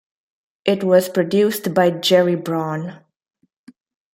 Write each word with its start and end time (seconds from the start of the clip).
It 0.65 0.83
was 0.83 1.09
produced 1.09 1.75
by 1.75 1.91
Gerry 1.91 2.33
Bron. 2.33 3.03